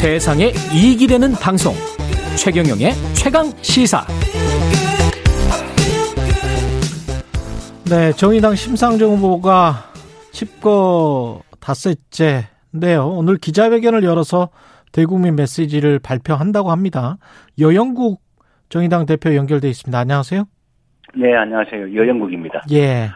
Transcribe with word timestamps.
세상에 0.00 0.46
이익이 0.72 1.06
되는 1.06 1.32
방송 1.32 1.74
최경영의 2.34 2.92
최강 3.14 3.44
시사 3.60 4.00
네, 7.84 8.10
정의당 8.12 8.54
심상정 8.54 9.16
후보가 9.16 9.74
집거 10.32 11.42
닷새째인데요. 11.60 13.08
오늘 13.08 13.36
기자회견을 13.36 14.02
열어서 14.02 14.48
대국민 14.92 15.36
메시지를 15.36 15.98
발표한다고 15.98 16.70
합니다. 16.70 17.18
여영국 17.58 18.22
정의당 18.70 19.04
대표 19.04 19.34
연결돼 19.34 19.68
있습니다. 19.68 19.98
안녕하세요. 19.98 20.44
네, 21.14 21.36
안녕하세요. 21.36 21.94
여영국입니다. 21.94 22.62
예. 22.72 23.10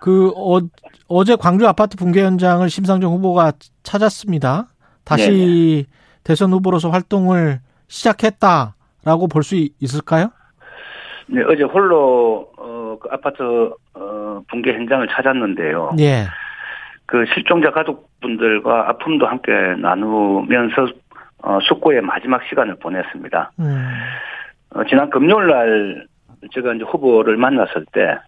그 0.00 0.30
어, 0.30 0.58
어제 1.06 1.36
광주 1.36 1.68
아파트 1.68 1.98
붕괴 1.98 2.24
현장을 2.24 2.70
심상정 2.70 3.12
후보가 3.12 3.52
찾았습니다. 3.82 4.68
다시 5.04 5.30
네네. 5.30 5.97
대선 6.24 6.52
후보로서 6.52 6.90
활동을 6.90 7.60
시작했다라고 7.88 9.28
볼 9.30 9.42
수 9.42 9.56
있을까요? 9.80 10.30
네, 11.26 11.42
어제 11.46 11.62
홀로 11.64 12.50
어, 12.58 12.96
그 13.00 13.08
아파트 13.12 13.42
어, 13.94 14.40
붕괴 14.48 14.72
현장을 14.72 15.06
찾았는데요. 15.08 15.92
예. 16.00 16.24
그 17.06 17.24
실종자 17.34 17.70
가족분들과 17.70 18.88
아픔도 18.90 19.26
함께 19.26 19.52
나누면서 19.78 20.88
어, 21.42 21.58
숙고의 21.68 22.00
마지막 22.02 22.42
시간을 22.48 22.76
보냈습니다. 22.76 23.52
음. 23.60 23.88
어, 24.74 24.84
지난 24.88 25.08
금요일 25.10 25.46
날 25.48 26.06
제가 26.52 26.74
이제 26.74 26.84
후보를 26.84 27.36
만났을 27.36 27.84
때 27.92 28.18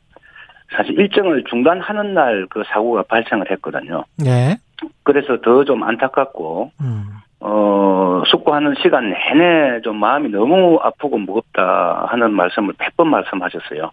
사실 0.76 0.98
일정을 0.98 1.44
중단하는 1.50 2.14
날 2.14 2.46
그 2.48 2.62
사고가 2.72 3.02
발생을 3.02 3.50
했거든요. 3.50 4.04
네. 4.18 4.56
그래서 5.02 5.40
더 5.40 5.64
좀 5.64 5.82
안타깝고 5.82 6.70
음. 6.80 7.04
어 7.40 8.22
숙고하는 8.26 8.74
시간 8.82 9.10
내내 9.10 9.80
좀 9.82 9.96
마음이 9.96 10.28
너무 10.28 10.78
아프고 10.82 11.16
무겁다 11.18 12.06
하는 12.10 12.32
말씀을 12.34 12.74
100번 12.74 13.06
말씀하셨어요. 13.06 13.90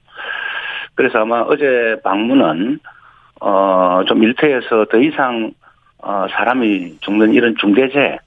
그래서 0.95 1.19
아마 1.19 1.41
어제 1.41 1.95
방문은 2.03 2.79
어 3.41 4.03
좀 4.07 4.23
일터에서 4.23 4.85
더 4.85 4.99
이상 4.99 5.51
어 5.99 6.27
사람이 6.29 6.99
죽는 7.01 7.33
이런 7.33 7.55
중대재는 7.57 8.19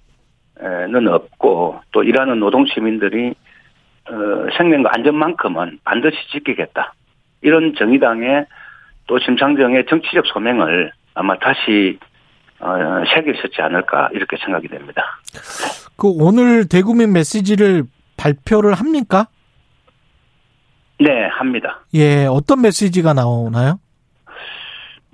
없고 1.08 1.80
또 1.92 2.02
일하는 2.02 2.40
노동 2.40 2.66
시민들이 2.66 3.34
어 4.08 4.46
생명과 4.56 4.90
안전만큼은 4.94 5.80
반드시 5.84 6.16
지키겠다. 6.32 6.92
이런 7.42 7.74
정의당의 7.74 8.46
또 9.06 9.18
심상정의 9.18 9.86
정치적 9.86 10.26
소명을 10.26 10.92
아마 11.14 11.36
다시 11.38 11.98
어, 12.60 13.04
새기셨지 13.14 13.62
않을까 13.62 14.10
이렇게 14.12 14.36
생각이 14.36 14.68
됩니다. 14.68 15.02
그 15.96 16.08
오늘 16.08 16.68
대국민 16.68 17.12
메시지를 17.12 17.84
발표를 18.16 18.74
합니까? 18.74 19.26
네, 20.98 21.26
합니다. 21.26 21.80
예, 21.94 22.26
어떤 22.26 22.60
메시지가 22.60 23.14
나오나요? 23.14 23.80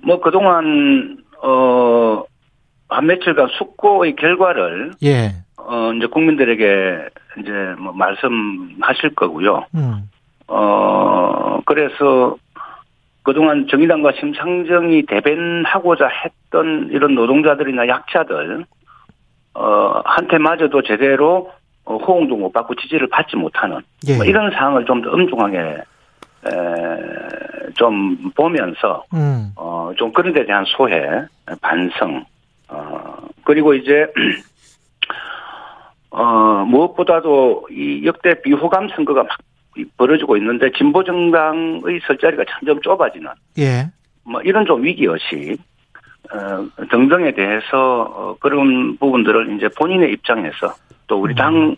뭐 0.03 0.19
그동안 0.19 1.17
어한 1.41 3.05
며칠간 3.05 3.47
숙고의 3.57 4.15
결과를 4.17 4.91
예. 5.03 5.43
어 5.57 5.93
이제 5.93 6.07
국민들에게 6.07 7.09
이제 7.39 7.51
뭐 7.77 7.93
말씀하실 7.93 9.15
거고요. 9.15 9.65
음. 9.75 10.09
어 10.47 11.59
그래서 11.65 12.35
그동안 13.23 13.67
정의당과 13.69 14.13
심상정이 14.19 15.05
대변하고자 15.05 16.07
했 16.07 16.31
던 16.49 16.89
이런 16.91 17.15
노동자들이나 17.15 17.87
약자들, 17.87 18.65
어, 19.53 20.01
한테마저도 20.05 20.83
제대로 20.83 21.51
어, 21.83 21.97
호응도 21.97 22.35
못 22.35 22.51
받고 22.51 22.75
지지를 22.75 23.07
받지 23.09 23.35
못하는 23.35 23.79
예. 24.07 24.15
뭐 24.15 24.25
이런 24.25 24.51
상황을 24.51 24.85
좀 24.85 25.01
더 25.01 25.11
엄중하게 25.11 25.59
에, 25.59 26.51
좀 27.75 28.31
보면서 28.35 29.03
음. 29.13 29.51
어, 29.55 29.91
좀 29.97 30.11
그런 30.13 30.33
데 30.33 30.45
대한 30.45 30.63
소회, 30.67 31.25
반성, 31.61 32.23
어, 32.69 33.17
그리고 33.43 33.73
이제 33.73 34.07
어, 36.11 36.65
무엇보다도 36.67 37.67
이 37.71 38.05
역대 38.05 38.41
비호감 38.41 38.89
선거가 38.95 39.23
막 39.23 39.37
벌어지고 39.97 40.37
있는데 40.37 40.71
진보 40.77 41.03
정당의 41.03 41.99
설 42.05 42.17
자리가 42.17 42.43
점점 42.49 42.81
좁아지는 42.81 43.29
예. 43.59 43.87
뭐 44.23 44.41
이런 44.41 44.65
좀 44.65 44.83
위기 44.83 45.05
의식 45.05 45.59
어, 45.59 45.63
등등에 46.91 47.31
대해서 47.33 48.01
어, 48.01 48.35
그런 48.39 48.97
부분들을 48.97 49.55
이제 49.55 49.69
본인의 49.77 50.11
입장에서 50.13 50.73
또 51.07 51.21
우리 51.21 51.35
당의 51.35 51.77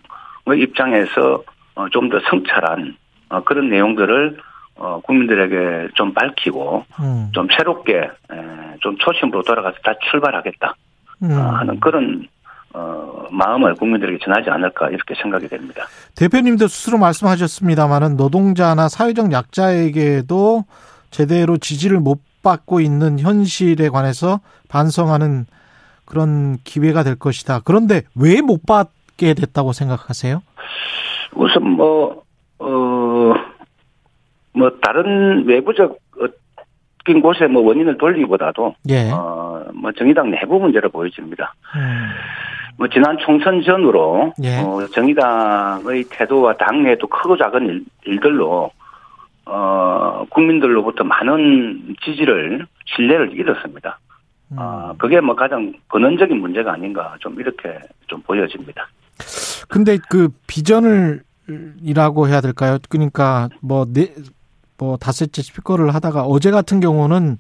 입장에서 0.55 1.43
어, 1.75 1.87
좀더 1.89 2.19
성찰한 2.29 2.95
어, 3.29 3.43
그런 3.43 3.69
내용들을 3.69 4.37
어, 4.75 5.01
국민들에게 5.01 5.89
좀 5.95 6.13
밝히고 6.13 6.85
음. 7.01 7.29
좀 7.33 7.47
새롭게 7.55 7.97
에, 7.97 8.07
좀 8.79 8.97
초심으로 8.97 9.43
돌아가서 9.43 9.77
다 9.83 9.93
출발하겠다 10.09 10.75
음. 11.23 11.31
어, 11.31 11.35
하는 11.57 11.79
그런 11.79 12.27
어, 12.73 13.27
마음을 13.31 13.75
국민들에게 13.75 14.19
전하지 14.23 14.49
않을까 14.49 14.89
이렇게 14.89 15.15
생각이 15.15 15.47
됩니다. 15.47 15.85
대표님도 16.15 16.67
스스로 16.67 16.97
말씀하셨습니다만은 16.97 18.15
노동자나 18.15 18.89
사회적 18.89 19.31
약자에게도 19.31 20.63
제대로 21.11 21.57
지지를 21.57 21.99
못 21.99 22.28
받고 22.43 22.79
있는 22.81 23.19
현실에 23.19 23.89
관해서 23.89 24.39
반성하는 24.69 25.45
그런 26.05 26.57
기회가 26.63 27.03
될 27.03 27.15
것이다. 27.15 27.61
그런데 27.65 28.01
왜 28.15 28.41
못 28.41 28.65
받게 28.65 29.33
됐다고 29.35 29.73
생각하세요? 29.73 30.41
우선 31.35 31.69
뭐, 31.69 32.23
어, 32.59 33.33
뭐, 34.53 34.71
다른 34.81 35.45
외부적, 35.45 35.97
인 37.07 37.21
곳에 37.21 37.47
뭐 37.47 37.63
원인을 37.63 37.97
돌리기보다도, 37.97 38.75
예. 38.89 39.09
어, 39.11 39.63
뭐 39.73 39.91
정의당 39.93 40.29
내부 40.29 40.59
문제로 40.59 40.89
보여집니다. 40.89 41.55
음. 41.75 42.09
뭐 42.77 42.87
지난 42.87 43.17
총선 43.19 43.63
전으로, 43.63 44.33
예. 44.43 44.59
어, 44.59 44.85
정의당의 44.93 46.03
태도와 46.11 46.53
당내도 46.57 47.07
크고 47.07 47.35
작은 47.37 47.65
일, 47.65 47.83
일들로, 48.05 48.69
어, 49.51 50.25
국민들로부터 50.29 51.03
많은 51.03 51.95
지지를, 52.03 52.67
신뢰를 52.85 53.33
잃었습니다. 53.33 53.99
음. 54.51 54.57
아, 54.59 54.93
그게 54.97 55.19
뭐 55.19 55.35
가장 55.35 55.73
근원적인 55.87 56.39
문제가 56.39 56.73
아닌가 56.73 57.15
좀 57.19 57.39
이렇게 57.39 57.79
좀 58.07 58.21
보여집니다. 58.21 58.87
근데 59.67 59.97
그 60.09 60.29
비전을 60.47 61.23
이라고 61.81 62.27
해야 62.27 62.41
될까요? 62.41 62.77
그러니까 62.89 63.49
뭐 63.61 63.85
네, 63.91 64.13
뭐 64.77 64.97
다섯째 64.97 65.41
스피커를 65.41 65.93
하다가 65.95 66.23
어제 66.23 66.51
같은 66.51 66.79
경우는 66.79 67.37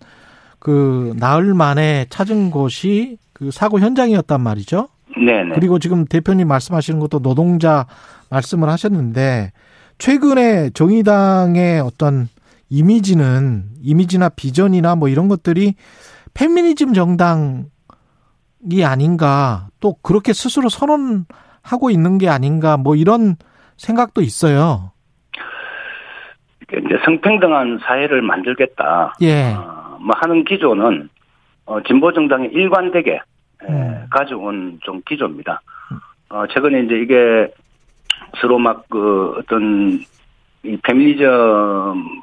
그 0.57 1.13
나흘 1.19 1.53
만에 1.53 2.05
찾은 2.09 2.49
곳이 2.49 3.17
그 3.33 3.51
사고 3.51 3.79
현장이었단 3.79 4.41
말이죠. 4.41 4.89
네네. 5.15 5.55
그리고 5.55 5.79
지금 5.79 6.05
대표님 6.05 6.47
말씀하시는 6.47 6.99
것도 6.99 7.19
노동자 7.19 7.85
말씀을 8.29 8.67
하셨는데 8.69 9.51
최근에 9.99 10.71
정의당의 10.71 11.81
어떤 11.81 12.27
이미지는 12.69 13.65
이미지나 13.81 14.29
비전이나 14.29 14.95
뭐 14.95 15.09
이런 15.09 15.27
것들이 15.27 15.75
페미니즘 16.33 16.93
정당이 16.93 17.65
아닌가 18.85 19.67
또 19.79 19.95
그렇게 20.01 20.33
스스로 20.33 20.69
선언하고 20.69 21.89
있는 21.91 22.17
게 22.17 22.29
아닌가 22.29 22.77
뭐 22.77 22.95
이런 22.95 23.35
생각도 23.77 24.21
있어요. 24.21 24.91
이제 26.71 26.99
성평등한 27.03 27.79
사회를 27.83 28.21
만들겠다. 28.21 29.15
예. 29.21 29.53
어, 29.53 29.97
뭐 29.99 30.15
하는 30.15 30.45
기조는 30.45 31.09
어, 31.65 31.81
진보 31.83 32.13
정당이 32.13 32.47
일관되게 32.47 33.13
에, 33.13 33.67
음. 33.67 34.05
가져온 34.11 34.79
좀 34.83 35.01
기조입니다. 35.05 35.61
어, 36.29 36.45
최근에 36.47 36.81
이제 36.83 36.95
이게 36.95 37.51
서로 38.37 38.57
막 38.59 38.83
그 38.89 39.35
어떤 39.37 39.99
이 40.63 40.77
페미니즘 40.83 41.27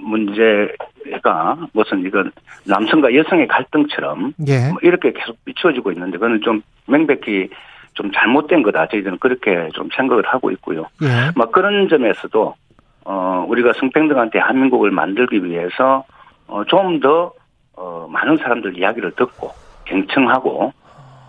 문제가 0.02 1.56
무슨 1.72 2.04
이건 2.04 2.30
남성과 2.66 3.14
여성의 3.14 3.46
갈등처럼 3.46 4.34
예. 4.46 4.68
뭐 4.68 4.78
이렇게 4.82 5.12
계속 5.12 5.42
비추어지고 5.44 5.92
있는데 5.92 6.18
그거는 6.18 6.40
좀 6.42 6.60
명백히 6.86 7.48
좀 7.94 8.10
잘못된 8.12 8.62
거다. 8.62 8.88
저희들은 8.88 9.18
그렇게 9.18 9.70
좀 9.72 9.88
생각을 9.96 10.24
하고 10.26 10.50
있고요. 10.50 10.86
예. 11.02 11.30
막 11.34 11.50
그런 11.50 11.88
점에서도 11.88 12.54
어 13.04 13.46
우리가 13.48 13.72
성평등한 13.74 14.30
대한민국을 14.30 14.90
만들기 14.90 15.42
위해서 15.44 16.04
어좀 16.48 17.00
더 17.00 17.32
어, 17.74 18.06
많은 18.10 18.36
사람들 18.38 18.76
이야기를 18.76 19.12
듣고 19.12 19.50
경청하고 19.84 20.72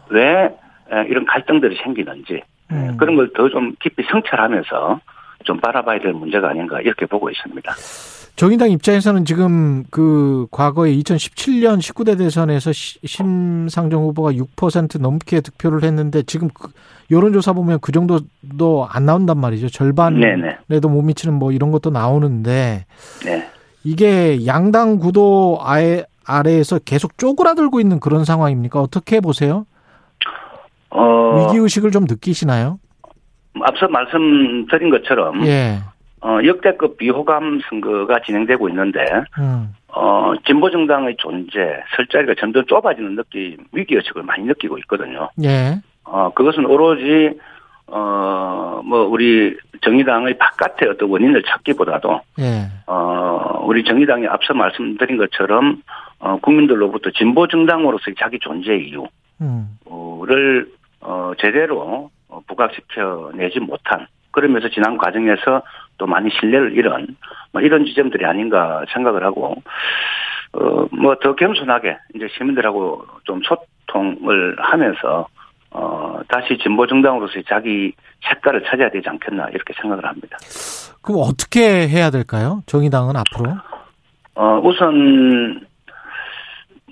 왜 0.10 0.50
에, 0.92 1.06
이런 1.10 1.26
갈등들이 1.26 1.78
생기는지 1.84 2.42
음. 2.72 2.98
그런 2.98 3.16
걸 3.16 3.32
더 3.34 3.50
좀 3.50 3.74
깊이 3.82 4.04
성찰하면서 4.12 5.00
좀 5.46 5.60
바라봐야 5.60 6.00
될 6.00 6.14
문제가 6.14 6.50
아닌가 6.50 6.82
이렇게 6.82 7.06
보고 7.06 7.30
있습니다. 7.30 7.74
정의당 8.36 8.70
입장에서는 8.70 9.26
지금 9.26 9.84
그 9.90 10.46
과거에 10.52 10.92
2017년 10.98 11.80
19대 11.80 12.18
대선에서 12.18 12.72
심상정 12.72 14.04
후보가 14.04 14.34
6% 14.34 15.00
넘게 15.02 15.42
득표를 15.42 15.84
했는데 15.84 16.22
지금 16.24 16.50
그 16.54 16.70
여론조사 17.10 17.54
보면 17.54 17.80
그 17.82 17.92
정도도 17.92 18.88
안 18.92 19.06
나온단 19.06 19.40
말이죠. 19.40 19.70
절반에도 19.70 20.90
못 20.90 21.02
미치는 21.02 21.34
뭐 21.34 21.52
이런 21.52 21.72
것도 21.72 21.90
나오는데 21.90 22.86
네. 23.26 23.48
이게 23.84 24.46
양당 24.46 25.00
구도 25.00 25.60
아래, 25.62 26.04
아래에서 26.26 26.78
계속 26.80 27.18
쪼그라들고 27.18 27.80
있는 27.80 28.00
그런 28.00 28.24
상황입니까? 28.26 28.80
어떻게 28.82 29.20
보세요? 29.22 29.66
어, 30.98 31.48
위기 31.48 31.58
의식을 31.58 31.92
좀 31.92 32.06
느끼시나요? 32.08 32.80
앞서 33.62 33.88
말씀드린 33.88 34.90
것처럼 34.90 35.46
예. 35.46 35.80
어, 36.22 36.40
역대급 36.46 36.98
비호감 36.98 37.62
선거가 37.70 38.20
진행되고 38.26 38.70
있는데 38.70 39.00
음. 39.40 39.74
어, 39.90 40.34
진보 40.46 40.70
정당의 40.70 41.16
존재, 41.18 41.60
설 41.96 42.08
자리가 42.08 42.36
점점 42.40 42.66
좁아지는 42.66 43.16
느낌, 43.16 43.58
위기 43.72 43.96
의식을 43.96 44.24
많이 44.24 44.44
느끼고 44.44 44.78
있거든요. 44.80 45.30
예. 45.44 45.80
어, 46.04 46.32
그것은 46.34 46.66
오로지 46.66 47.38
어, 47.88 48.82
뭐 48.84 49.06
우리 49.06 49.56
정의당의 49.82 50.38
바깥의 50.38 50.90
어떤 50.90 51.10
원인을 51.10 51.44
찾기보다도 51.44 52.22
예. 52.40 52.68
어, 52.88 53.62
우리 53.64 53.84
정의당이 53.84 54.28
앞서 54.28 54.54
말씀드린 54.54 55.18
것처럼 55.18 55.82
어, 56.20 56.38
국민들로부터 56.42 57.12
진보 57.12 57.48
정당으로서의 57.48 58.16
자기 58.20 58.40
존재 58.40 58.76
이유를 58.76 59.08
음. 59.42 59.78
어, 61.02 61.32
제대로 61.40 62.10
어, 62.30 62.42
부각시켜 62.48 63.32
내지 63.36 63.60
못한 63.60 64.08
그러면서 64.32 64.70
지난 64.70 64.98
과정에서 64.98 65.62
또 65.98 66.06
많이 66.06 66.30
신뢰를 66.30 66.78
잃은 66.78 67.08
뭐 67.52 67.62
이런 67.62 67.86
지점들이 67.86 68.26
아닌가 68.26 68.84
생각을 68.94 69.24
하고 69.24 69.56
어 70.54 70.88
뭐 70.92 71.16
더 71.20 71.36
겸손하게 71.36 71.98
이제 72.16 72.28
시민들하고 72.38 73.06
좀 73.26 73.42
소통을 73.44 74.56
하면서 74.60 75.28
어 75.72 76.20
다시 76.30 76.58
진보 76.58 76.88
정당으로서의 76.88 77.44
자기 77.48 77.94
색깔을 78.28 78.64
찾아야 78.66 78.90
되지 78.90 79.08
않겠나 79.10 79.50
이렇게 79.50 79.74
생각을 79.82 80.06
합니다. 80.06 80.38
그럼 81.02 81.22
어떻게 81.24 81.88
해야 81.88 82.10
될까요? 82.10 82.62
정의당은 82.66 83.16
앞으로? 83.18 83.52
어 84.36 84.60
우선 84.64 85.66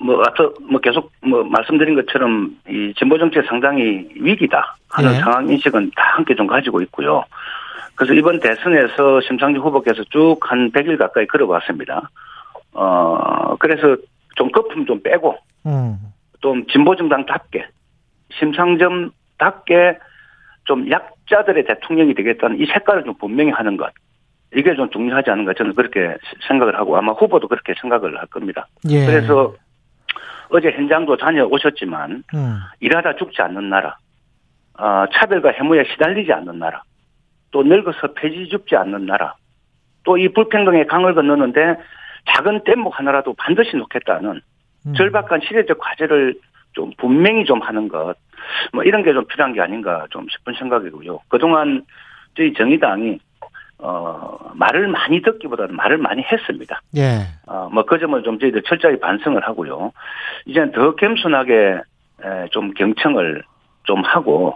뭐 0.06 0.22
앞서 0.26 0.54
뭐 0.70 0.80
계속 0.80 1.12
뭐 1.22 1.44
말씀드린 1.44 1.96
것처럼 1.96 2.56
이 2.70 2.94
진보 2.96 3.18
정책 3.18 3.46
상당히 3.46 4.08
위기다 4.16 4.76
하는 4.90 5.12
네. 5.12 5.20
상황 5.20 5.50
인식은 5.50 5.92
다 5.96 6.04
함께 6.16 6.36
좀 6.36 6.46
가지고 6.46 6.82
있고요. 6.84 7.24
그래서 7.96 8.14
이번 8.14 8.40
대선에서 8.40 9.22
심상정 9.22 9.64
후보께서 9.64 10.04
쭉 10.10 10.38
한 10.42 10.72
100일 10.72 10.98
가까이 11.00 11.26
걸어왔습니다. 11.26 12.10
어 12.74 13.56
그래서 13.58 13.96
좀 14.36 14.52
거품 14.52 14.86
좀 14.86 15.02
빼고 15.02 15.36
음. 15.66 15.98
좀 16.42 16.66
진보 16.68 16.96
정당답게 16.96 17.66
심상정답게 18.38 19.98
좀 20.66 20.90
약자들의 20.92 21.66
대통령이 21.66 22.14
되겠다는 22.14 22.60
이 22.60 22.66
색깔을 22.68 23.06
좀 23.06 23.16
분명히 23.16 23.52
하는 23.52 23.78
것. 23.78 23.92
이게 24.56 24.76
좀 24.76 24.90
중요하지 24.90 25.32
않은가 25.32 25.54
저는 25.54 25.74
그렇게 25.74 26.16
생각을 26.48 26.78
하고 26.78 26.96
아마 26.96 27.12
후보도 27.14 27.48
그렇게 27.48 27.74
생각을 27.82 28.18
할 28.18 28.26
겁니다. 28.28 28.68
예. 28.90 29.06
그래서 29.06 29.54
어제 30.56 30.72
현장도 30.72 31.18
다녀오셨지만 31.18 32.24
음. 32.34 32.60
일하다 32.80 33.16
죽지 33.18 33.42
않는 33.42 33.70
나라, 33.70 33.98
어, 34.78 35.06
차별과 35.14 35.52
해무에 35.52 35.84
시달리지 35.92 36.32
않는 36.34 36.60
나라, 36.60 36.82
또 37.52 37.64
늙어서 37.64 38.14
폐지 38.14 38.48
죽지 38.50 38.76
않는 38.76 39.06
나라, 39.06 39.36
또 40.04 40.18
이 40.18 40.28
불평등의 40.30 40.88
강을 40.88 41.14
건너는데 41.16 41.76
작은 42.28 42.64
뗏목 42.64 42.98
하나라도 42.98 43.34
반드시 43.34 43.76
놓겠다는 43.76 44.40
음. 44.88 44.94
절박한 44.94 45.42
시대적 45.48 45.78
과제를 45.80 46.36
좀 46.74 46.92
분명히 46.98 47.44
좀 47.46 47.62
하는 47.62 47.88
것, 47.88 48.16
뭐 48.74 48.84
이런 48.84 49.04
게 49.04 49.14
좀 49.14 49.26
필요한 49.26 49.54
게 49.54 49.62
아닌가 49.62 50.06
좀 50.12 50.28
싶은 50.30 50.54
생각이고요. 50.60 51.20
그동안 51.28 51.84
저희 52.38 52.54
정의당이 52.54 53.20
어, 53.78 54.38
말을 54.54 54.88
많이 54.88 55.22
듣기보다는 55.22 55.76
말을 55.76 55.98
많이 55.98 56.24
했습니다. 56.24 56.82
예. 56.96 57.28
어, 57.46 57.70
뭐, 57.72 57.84
그 57.86 58.00
점을 58.00 58.22
좀 58.24 58.40
저희들 58.40 58.64
철저히 58.64 59.00
반성을 59.00 59.42
하고요. 59.46 59.92
이제는 60.46 60.72
더 60.72 60.96
겸손하게, 60.96 61.82
에, 62.24 62.48
좀 62.52 62.74
경청을 62.74 63.44
좀 63.84 64.02
하고, 64.04 64.56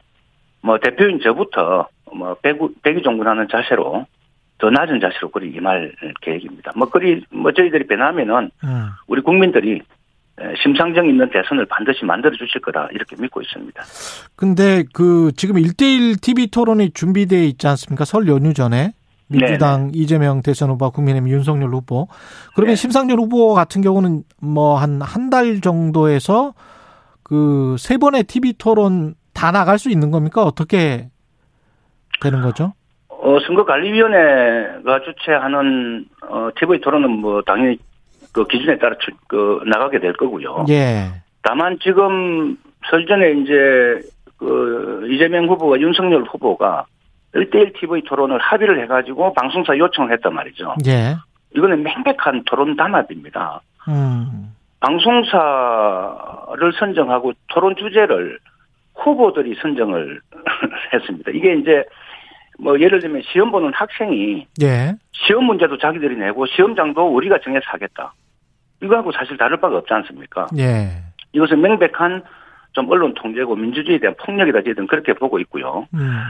뭐, 0.61 0.77
대표인 0.79 1.19
저부터, 1.21 1.87
뭐, 2.13 2.35
배구, 2.41 2.73
배기종군하는 2.81 3.47
자세로, 3.51 4.05
더 4.57 4.69
낮은 4.69 4.99
자세로 4.99 5.29
그리 5.31 5.51
임할 5.51 5.93
계획입니다. 6.21 6.71
뭐, 6.75 6.89
그리, 6.89 7.23
뭐, 7.29 7.51
저희들이 7.51 7.87
변하면은, 7.87 8.51
음. 8.63 8.87
우리 9.07 9.21
국민들이, 9.21 9.81
에, 10.39 10.53
심상정 10.63 11.09
있는 11.09 11.29
대선을 11.29 11.65
반드시 11.65 12.05
만들어 12.05 12.33
주실 12.37 12.61
거다, 12.61 12.87
이렇게 12.93 13.17
믿고 13.19 13.41
있습니다. 13.41 13.83
근데 14.37 14.85
그 14.93 15.33
지금 15.35 15.57
1대1 15.57 16.21
TV 16.21 16.47
토론이 16.47 16.91
준비돼 16.91 17.45
있지 17.45 17.67
않습니까? 17.67 18.05
설 18.05 18.25
연휴 18.29 18.53
전에 18.53 18.93
민주당 19.29 19.91
이재명 19.93 20.41
대선 20.41 20.69
후보, 20.71 20.89
국민의힘 20.91 21.29
윤석열 21.29 21.69
후보. 21.73 22.07
그러면 22.55 22.71
네. 22.73 22.75
심상정 22.75 23.17
후보 23.19 23.53
같은 23.53 23.81
경우는 23.81 24.23
뭐 24.41 24.77
한 24.77 25.01
한 25.01 25.29
달 25.29 25.61
정도에서 25.61 26.53
그 27.23 27.75
세 27.77 27.97
번의 27.97 28.23
TV 28.23 28.53
토론 28.57 29.13
다 29.33 29.51
나갈 29.51 29.77
수 29.77 29.89
있는 29.91 30.09
겁니까? 30.11 30.43
어떻게 30.43 31.09
되는 32.21 32.41
거죠? 32.41 32.73
어, 33.09 33.37
선거관리위원회가 33.45 35.01
주최하는, 35.05 36.05
어, 36.27 36.49
TV 36.59 36.79
토론은 36.81 37.09
뭐, 37.19 37.41
당연히 37.43 37.77
그 38.31 38.45
기준에 38.47 38.77
따라 38.77 38.95
출- 38.99 39.13
그, 39.27 39.59
나가게 39.65 39.99
될 39.99 40.13
거고요. 40.13 40.65
예. 40.69 41.07
다만 41.43 41.77
지금 41.81 42.57
설전에 42.89 43.31
이제 43.41 43.53
그 44.37 45.07
이재명 45.11 45.47
후보와 45.49 45.79
윤석열 45.79 46.23
후보가 46.23 46.85
1대1 47.33 47.79
TV 47.79 48.01
토론을 48.03 48.39
합의를 48.39 48.81
해가지고 48.83 49.33
방송사 49.33 49.77
요청을 49.77 50.11
했단 50.13 50.33
말이죠. 50.33 50.75
예. 50.87 51.15
이거는 51.55 51.83
명백한 51.83 52.43
토론 52.45 52.75
담합입니다. 52.75 53.61
음. 53.87 54.53
방송사를 54.79 56.73
선정하고 56.79 57.33
토론 57.47 57.75
주제를 57.75 58.39
후보들이 58.95 59.55
선정을 59.61 60.19
했습니다. 60.93 61.31
이게 61.33 61.55
이제 61.55 61.83
뭐 62.59 62.79
예를 62.79 62.99
들면 62.99 63.21
시험 63.31 63.51
보는 63.51 63.71
학생이 63.73 64.47
예. 64.61 64.93
시험 65.11 65.45
문제도 65.45 65.77
자기들이 65.77 66.17
내고 66.17 66.45
시험장도 66.45 67.13
우리가 67.15 67.39
정해서 67.43 67.65
하겠다. 67.67 68.13
이거하고 68.81 69.11
사실 69.11 69.37
다를 69.37 69.57
바가 69.57 69.77
없지 69.77 69.93
않습니까? 69.93 70.47
예. 70.57 70.89
이것은 71.33 71.61
명백한 71.61 72.23
좀 72.73 72.89
언론 72.89 73.13
통제고 73.13 73.55
민주주의에 73.55 73.99
대한 73.99 74.15
폭력이다 74.17 74.61
저희들은 74.63 74.87
그렇게 74.87 75.13
보고 75.13 75.39
있고요. 75.39 75.87
음. 75.93 76.23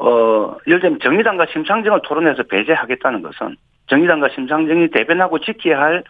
어, 0.00 0.56
예를 0.66 0.80
들면 0.80 0.98
정의당과 1.00 1.46
심상정을 1.52 2.00
토론해서 2.02 2.44
배제하겠다는 2.44 3.22
것은 3.22 3.56
정의당과 3.88 4.30
심상정이 4.30 4.88
대변하고 4.88 5.40
지켜야 5.40 5.78
할 5.78 6.04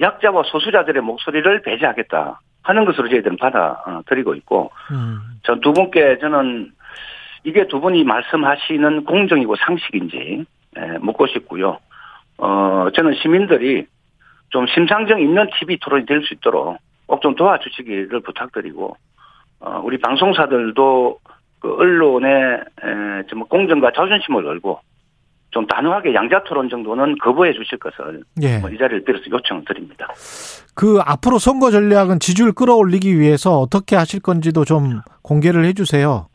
약자와 0.00 0.44
소수자들의 0.44 1.02
목소리를 1.02 1.62
배제하겠다 1.62 2.40
하는 2.62 2.84
것으로 2.86 3.08
저희들은 3.10 3.36
받아들이고 3.36 4.34
있고 4.36 4.70
음. 4.90 5.18
전두 5.42 5.72
분께 5.72 6.18
저는 6.18 6.72
이게 7.44 7.66
두 7.68 7.80
분이 7.80 8.04
말씀하시는 8.04 9.04
공정이고 9.04 9.56
상식인지 9.56 10.44
에, 10.76 10.98
묻고 11.00 11.26
싶고요. 11.26 11.78
어, 12.38 12.88
저는 12.94 13.14
시민들이 13.14 13.86
좀 14.50 14.66
심상정 14.66 15.20
있는 15.20 15.48
TV 15.58 15.78
토론이 15.78 16.06
될 16.06 16.22
수 16.22 16.34
있도록 16.34 16.78
꼭 17.06 17.20
좀 17.20 17.34
도와주시기를 17.34 18.20
부탁드리고 18.20 18.96
어, 19.60 19.80
우리 19.84 19.98
방송사들도 19.98 21.18
그 21.60 21.74
언론의 21.74 22.32
에, 22.32 23.26
좀 23.28 23.44
공정과 23.44 23.92
자존심을 23.94 24.42
걸고 24.42 24.80
좀 25.50 25.66
단호하게 25.66 26.14
양자 26.14 26.44
토론 26.44 26.68
정도는 26.68 27.18
거부해 27.18 27.52
주실 27.52 27.78
것을 27.78 28.22
예. 28.42 28.58
뭐이 28.58 28.78
자리를 28.78 29.04
빌어서 29.04 29.24
요청을 29.30 29.64
드립니다. 29.66 30.08
그 30.74 31.00
앞으로 31.04 31.38
선거 31.38 31.70
전략은 31.70 32.20
지지율 32.20 32.52
끌어올리기 32.52 33.18
위해서 33.18 33.58
어떻게 33.58 33.96
하실 33.96 34.20
건지도 34.20 34.64
좀 34.64 35.00
공개를 35.22 35.64
해 35.64 35.72
주세요. 35.72 36.28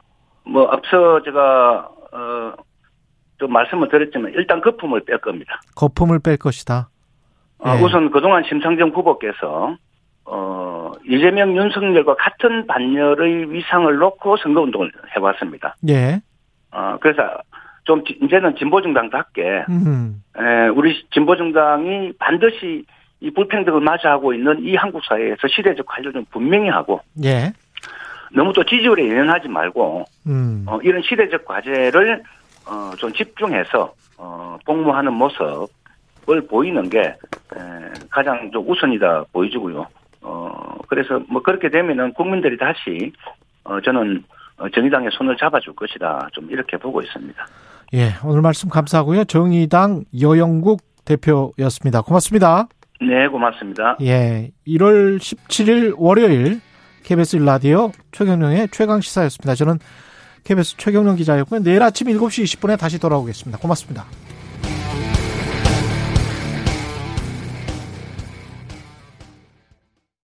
뭐 0.45 0.67
앞서 0.67 1.23
제가 1.23 1.89
어좀 2.11 3.51
말씀을 3.51 3.89
드렸지만 3.89 4.33
일단 4.35 4.61
거품을 4.61 5.05
뺄 5.05 5.17
겁니다. 5.19 5.59
거품을 5.75 6.19
뺄 6.19 6.37
것이다. 6.37 6.89
어, 7.59 7.75
예. 7.77 7.81
우선 7.81 8.11
그동안 8.11 8.43
심상정 8.43 8.89
후보께서 8.89 9.77
어 10.25 10.64
이재명 11.07 11.55
윤석열과 11.55 12.15
같은 12.15 12.65
반열의 12.67 13.51
위상을 13.51 13.95
놓고 13.95 14.37
선거운동을 14.37 14.91
해왔습니다. 15.15 15.75
예. 15.89 16.19
어 16.71 16.97
그래서 16.99 17.21
좀 17.85 18.03
지- 18.03 18.17
이제는 18.21 18.55
진보정당답게 18.57 19.65
음. 19.69 20.21
에, 20.37 20.67
우리 20.69 21.05
진보정당이 21.13 22.13
반드시 22.19 22.85
이 23.21 23.31
불평등을 23.31 23.79
맞이하고 23.81 24.33
있는 24.33 24.63
이 24.63 24.75
한국 24.75 25.03
사회에서 25.05 25.47
시대적 25.47 25.85
좀 26.13 26.25
분명히 26.31 26.69
하고 26.69 26.99
예. 27.23 27.53
너무 28.33 28.51
또 28.53 28.63
지지율에 28.63 29.07
연연하지 29.09 29.47
말고 29.47 30.05
음. 30.27 30.65
어, 30.67 30.79
이런 30.83 31.01
시대적 31.03 31.45
과제를 31.45 32.23
어, 32.67 32.91
좀 32.97 33.13
집중해서 33.13 33.93
어, 34.17 34.57
복무하는 34.65 35.13
모습 35.13 35.39
모습을 36.25 36.47
보이는 36.47 36.89
게 36.89 36.99
에, 36.99 37.15
가장 38.09 38.49
좀 38.51 38.67
우선이다 38.67 39.25
보여지고요. 39.31 39.85
어 40.85 40.87
그래서 40.87 41.19
뭐 41.29 41.41
그렇게 41.41 41.69
되면은 41.69 42.13
국민들이 42.13 42.57
다시 42.57 43.11
어 43.63 43.81
저는 43.81 44.23
어, 44.57 44.69
정의당의 44.69 45.09
손을 45.11 45.37
잡아줄 45.37 45.75
것이다 45.75 46.29
좀 46.33 46.49
이렇게 46.49 46.77
보고 46.77 47.01
있습니다. 47.01 47.45
예, 47.93 48.11
오늘 48.23 48.41
말씀 48.41 48.69
감사하고요. 48.69 49.25
정의당 49.25 50.05
여영국 50.19 50.81
대표였습니다. 51.05 52.01
고맙습니다. 52.01 52.67
네, 53.01 53.27
고맙습니다. 53.27 53.97
예, 54.01 54.51
1월 54.67 55.17
17일 55.17 55.93
월요일 55.97 56.61
KBS 57.03 57.37
라디오 57.37 57.91
최경령의 58.11 58.69
최강 58.71 59.01
시사였습니다. 59.01 59.55
저는 59.55 59.79
KBS 60.43 60.77
최경령 60.77 61.15
기자였고요. 61.15 61.61
내일 61.61 61.83
아침 61.83 62.07
7시 62.07 62.43
20분에 62.43 62.79
다시 62.79 62.99
돌아오겠습니다. 62.99 63.59
고맙습니다. 63.59 64.05